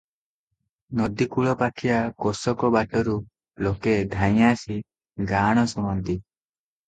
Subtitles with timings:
[0.99, 3.13] ନଦୀକୂଳପାଖିଆ କୋଶକ ବାଟରୁ
[3.65, 4.79] ଲୋକେ ଧାଇଁଆସି
[5.33, 6.17] ଗାଆଣ ଶୁଣନ୍ତି।